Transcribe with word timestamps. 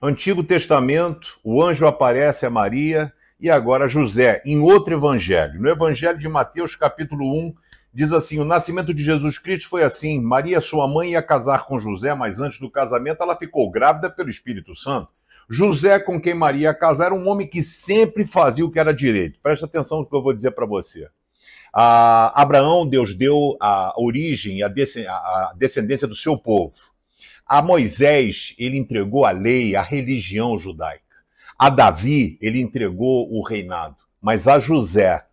Antigo 0.00 0.44
Testamento, 0.44 1.40
o 1.42 1.60
anjo 1.60 1.84
aparece 1.84 2.46
a 2.46 2.50
Maria 2.50 3.12
e 3.40 3.50
agora 3.50 3.88
José, 3.88 4.40
em 4.44 4.60
outro 4.60 4.94
evangelho. 4.94 5.60
No 5.60 5.68
evangelho 5.68 6.16
de 6.16 6.28
Mateus, 6.28 6.76
capítulo 6.76 7.36
1, 7.36 7.54
diz 7.92 8.12
assim: 8.12 8.38
O 8.38 8.44
nascimento 8.44 8.94
de 8.94 9.02
Jesus 9.02 9.38
Cristo 9.38 9.68
foi 9.68 9.82
assim: 9.82 10.20
Maria, 10.20 10.60
sua 10.60 10.86
mãe, 10.86 11.12
ia 11.12 11.22
casar 11.22 11.66
com 11.66 11.80
José, 11.80 12.14
mas 12.14 12.38
antes 12.38 12.60
do 12.60 12.70
casamento 12.70 13.24
ela 13.24 13.34
ficou 13.34 13.68
grávida 13.72 14.08
pelo 14.08 14.30
Espírito 14.30 14.72
Santo. 14.72 15.08
José, 15.50 15.98
com 15.98 16.20
quem 16.20 16.32
Maria 16.34 16.68
ia 16.68 16.74
casar, 16.74 17.06
era 17.06 17.14
um 17.14 17.26
homem 17.26 17.48
que 17.48 17.60
sempre 17.60 18.24
fazia 18.24 18.64
o 18.64 18.70
que 18.70 18.78
era 18.78 18.94
direito. 18.94 19.40
Presta 19.42 19.66
atenção 19.66 19.98
no 19.98 20.06
que 20.06 20.14
eu 20.14 20.22
vou 20.22 20.32
dizer 20.32 20.52
para 20.52 20.64
você. 20.64 21.08
A 21.74 22.40
Abraão, 22.40 22.86
Deus 22.86 23.14
deu 23.14 23.56
a 23.60 23.92
origem, 23.96 24.62
a 24.62 24.68
descendência 25.56 26.06
do 26.06 26.14
seu 26.14 26.38
povo. 26.38 26.76
A 27.48 27.62
Moisés, 27.62 28.54
ele 28.58 28.76
entregou 28.76 29.24
a 29.24 29.30
lei, 29.30 29.74
a 29.74 29.80
religião 29.80 30.58
judaica. 30.58 31.02
A 31.58 31.70
Davi, 31.70 32.38
ele 32.42 32.60
entregou 32.60 33.32
o 33.32 33.42
reinado. 33.42 33.96
Mas 34.20 34.46
a 34.46 34.58
José, 34.58 35.24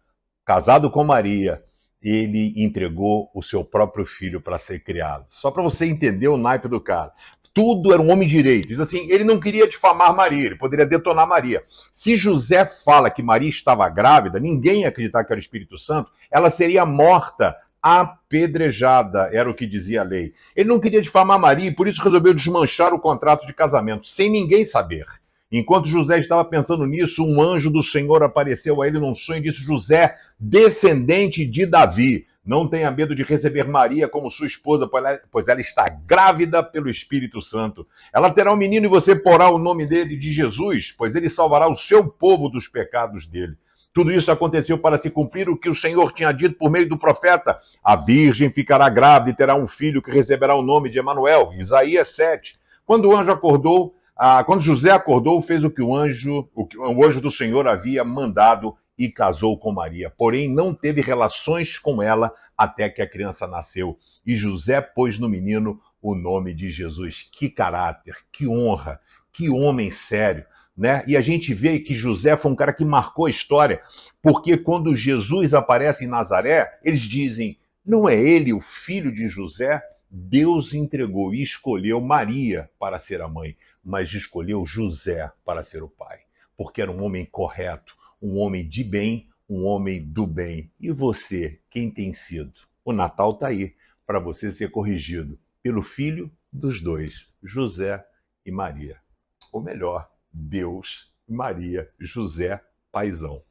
casado 0.46 0.90
com 0.90 1.04
Maria, 1.04 1.62
ele 2.02 2.54
entregou 2.56 3.30
o 3.34 3.42
seu 3.44 3.66
próprio 3.66 4.06
filho 4.06 4.40
para 4.40 4.58
ser 4.58 4.80
criado. 4.80 5.26
Só 5.28 5.52
para 5.52 5.62
você 5.62 5.88
entender 5.88 6.30
o 6.30 6.38
naipe 6.38 6.70
do 6.70 6.80
cara. 6.80 7.12
Tudo 7.54 7.92
era 7.92 8.02
um 8.02 8.12
homem 8.12 8.28
direito. 8.28 8.68
Diz 8.68 8.80
assim, 8.80 9.10
ele 9.10 9.24
não 9.24 9.40
queria 9.40 9.68
difamar 9.68 10.16
Maria, 10.16 10.46
ele 10.46 10.56
poderia 10.56 10.86
detonar 10.86 11.28
Maria. 11.28 11.64
Se 11.92 12.16
José 12.16 12.66
fala 12.66 13.10
que 13.10 13.24
Maria 13.24 13.50
estava 13.50 13.88
grávida, 13.90 14.40
ninguém 14.40 14.82
ia 14.82 14.90
acreditar 14.90 15.24
que 15.24 15.34
era 15.34 15.40
o 15.40 15.42
Espírito 15.44 15.78
Santo, 15.78 16.12
ela 16.30 16.50
seria 16.50 16.86
morta 16.86 17.56
apedrejada, 17.86 19.30
era 19.32 19.48
o 19.48 19.54
que 19.54 19.68
dizia 19.68 20.02
a 20.02 20.04
lei. 20.04 20.34
Ele 20.56 20.70
não 20.70 20.80
queria 20.80 21.04
difamar 21.04 21.40
Maria 21.40 21.68
e 21.70 21.76
por 21.76 21.88
isso 21.88 22.02
resolveu 22.02 22.34
desmanchar 22.34 22.96
o 22.96 23.00
contrato 23.00 23.46
de 23.46 23.54
casamento, 23.54 24.08
sem 24.08 24.28
ninguém 24.28 24.66
saber. 24.66 25.06
Enquanto 25.52 25.88
José 25.88 26.18
estava 26.18 26.44
pensando 26.44 26.84
nisso, 26.88 27.24
um 27.24 27.40
anjo 27.40 27.70
do 27.70 27.84
Senhor 27.84 28.24
apareceu 28.24 28.82
a 28.82 28.88
ele 28.88 28.98
num 28.98 29.14
sonho 29.14 29.38
e 29.38 29.44
disse: 29.44 29.62
José, 29.62 30.18
descendente 30.40 31.46
de 31.46 31.68
Davi, 31.68 32.26
não 32.44 32.68
tenha 32.68 32.90
medo 32.90 33.14
de 33.14 33.22
receber 33.22 33.68
Maria 33.68 34.08
como 34.08 34.32
sua 34.32 34.48
esposa, 34.48 34.90
pois 35.32 35.48
ela 35.48 35.62
está 35.62 35.86
grávida 36.08 36.64
pelo 36.64 36.90
Espírito 36.90 37.40
Santo. 37.40 37.88
Ela 38.12 38.32
terá 38.32 38.52
um 38.52 38.58
menino 38.58 38.88
e 38.88 38.90
você 38.90 39.16
porá 39.16 39.52
o 39.52 39.60
nome 39.60 39.86
dele 39.86 40.18
de 40.18 40.34
Jesus, 40.34 40.92
pois 40.92 41.16
ele 41.16 41.30
salvará 41.30 41.70
o 41.70 41.76
seu 41.76 42.08
povo 42.08 42.50
dos 42.50 42.68
pecados 42.68 43.28
dele. 43.28 43.56
Tudo 43.96 44.12
isso 44.12 44.30
aconteceu 44.30 44.78
para 44.78 44.98
se 44.98 45.10
cumprir 45.10 45.50
o 45.50 45.56
que 45.56 45.70
o 45.70 45.74
Senhor 45.74 46.12
tinha 46.12 46.34
dito 46.34 46.58
por 46.58 46.70
meio 46.70 46.90
do 46.90 46.98
profeta: 46.98 47.58
a 47.82 47.96
virgem 47.96 48.52
ficará 48.52 48.90
grávida 48.90 49.32
e 49.32 49.34
terá 49.34 49.56
um 49.56 49.66
filho 49.66 50.02
que 50.02 50.12
receberá 50.12 50.54
o 50.54 50.62
nome 50.62 50.90
de 50.90 51.00
Emanuel. 51.00 51.54
Isaías 51.58 52.14
7. 52.14 52.60
Quando 52.86 53.06
o 53.08 53.16
anjo 53.16 53.32
acordou, 53.32 53.96
ah, 54.14 54.44
quando 54.44 54.60
José 54.60 54.92
acordou, 54.92 55.42
fez 55.42 55.64
o 55.64 55.72
que 55.72 55.82
o 55.82 55.96
anjo, 55.96 56.46
o, 56.54 56.68
que 56.68 56.78
o 56.78 57.06
anjo 57.06 57.22
do 57.22 57.32
Senhor 57.32 57.70
havia 57.70 58.04
mandado 58.04 58.76
e 58.98 59.08
casou 59.08 59.58
com 59.58 59.72
Maria. 59.72 60.10
Porém, 60.10 60.50
não 60.50 60.74
teve 60.74 61.00
relações 61.00 61.80
com 61.80 62.04
ela 62.04 62.34
até 62.58 62.90
que 62.90 63.02
a 63.02 63.10
criança 63.10 63.48
nasceu. 63.48 63.98
E 64.26 64.36
José 64.36 64.82
pôs 64.82 65.18
no 65.18 65.30
menino 65.30 65.80
o 66.02 66.14
nome 66.14 66.54
de 66.54 66.70
Jesus. 66.70 67.30
Que 67.32 67.50
caráter, 67.50 68.18
que 68.30 68.46
honra, 68.46 69.00
que 69.32 69.50
homem 69.50 69.90
sério 69.90 70.46
né? 70.76 71.04
E 71.08 71.16
a 71.16 71.22
gente 71.22 71.54
vê 71.54 71.80
que 71.80 71.94
José 71.94 72.36
foi 72.36 72.52
um 72.52 72.56
cara 72.56 72.74
que 72.74 72.84
marcou 72.84 73.26
a 73.26 73.30
história, 73.30 73.82
porque 74.22 74.58
quando 74.58 74.96
Jesus 74.96 75.54
aparece 75.54 76.06
em 76.06 76.08
Nazaré, 76.08 76.80
eles 76.84 77.02
dizem: 77.02 77.58
não 77.86 78.10
é 78.10 78.16
ele 78.16 78.52
o 78.52 78.60
filho 78.60 79.14
de 79.14 79.28
José? 79.28 79.82
Deus 80.10 80.74
entregou 80.74 81.34
e 81.34 81.42
escolheu 81.42 82.00
Maria 82.00 82.70
para 82.80 83.00
ser 83.00 83.22
a 83.22 83.28
mãe, 83.28 83.56
mas 83.84 84.14
escolheu 84.14 84.66
José 84.66 85.32
para 85.44 85.64
ser 85.64 85.84
o 85.84 85.90
pai, 85.90 86.20
porque 86.58 86.82
era 86.82 86.92
um 86.92 87.04
homem 87.04 87.26
correto, 87.26 87.96
um 88.22 88.38
homem 88.38 88.68
de 88.68 88.84
bem, 88.84 89.28
um 89.50 89.66
homem 89.66 90.02
do 90.04 90.26
bem. 90.26 90.72
E 90.80 90.92
você, 90.92 91.60
quem 91.70 91.92
tem 91.92 92.14
sido? 92.14 92.54
O 92.84 92.94
Natal 92.94 93.32
está 93.32 93.48
aí 93.48 93.76
para 94.06 94.20
você 94.20 94.52
ser 94.52 94.72
corrigido 94.72 95.38
pelo 95.62 95.82
filho 95.82 96.32
dos 96.52 96.82
dois, 96.82 97.28
José 97.44 98.06
e 98.46 98.52
Maria. 98.52 98.98
Ou 99.52 99.62
melhor, 99.62 100.10
Deus, 100.38 101.10
Maria, 101.28 101.90
José, 101.98 102.62
Paizão. 102.92 103.42